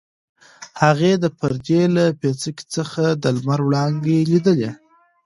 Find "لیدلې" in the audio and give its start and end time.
4.31-4.71